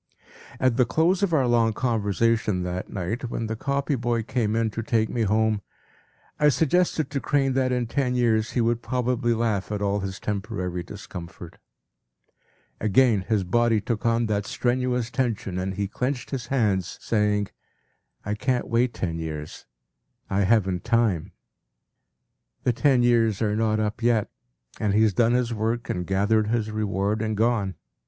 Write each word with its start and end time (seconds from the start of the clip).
p> 0.17 0.25
At 0.59 0.77
the 0.77 0.85
close 0.87 1.21
of 1.21 1.31
our 1.31 1.45
long 1.45 1.73
conversation 1.73 2.63
that 2.63 2.89
night, 2.89 3.29
when 3.29 3.45
the 3.45 3.55
copy 3.55 3.93
boy 3.93 4.23
came 4.23 4.55
in 4.55 4.71
to 4.71 4.81
take 4.81 5.09
me 5.09 5.21
home, 5.21 5.61
I 6.39 6.49
suggested 6.49 7.11
to 7.11 7.19
Crane 7.19 7.53
that 7.53 7.71
in 7.71 7.85
ten 7.85 8.15
years 8.15 8.53
he 8.53 8.61
would 8.61 8.81
probably 8.81 9.35
laugh 9.35 9.71
at 9.71 9.79
all 9.79 9.99
his 9.99 10.19
temporary 10.19 10.81
discomfort. 10.81 11.59
Again 12.79 13.21
his 13.27 13.43
body 13.43 13.79
took 13.79 14.03
on 14.03 14.25
that 14.25 14.47
strenuous 14.47 15.11
tension 15.11 15.59
and 15.59 15.75
he 15.75 15.87
clenched 15.87 16.31
his 16.31 16.47
hands, 16.47 16.97
saying, 16.99 17.49
“I 18.25 18.33
can’t 18.33 18.67
wait 18.69 18.95
ten 18.95 19.19
years, 19.19 19.67
I 20.31 20.45
haven’t 20.45 20.83
time.” 20.83 21.31
The 22.63 22.73
ten 22.73 23.03
years 23.03 23.39
are 23.39 23.55
not 23.55 23.79
up 23.79 24.01
yet, 24.01 24.31
and 24.79 24.95
he 24.95 25.03
has 25.03 25.13
done 25.13 25.33
his 25.33 25.53
work 25.53 25.91
and 25.91 26.07
gathered 26.07 26.47
his 26.47 26.71
reward 26.71 27.21
and 27.21 27.37
gone. 27.37 27.75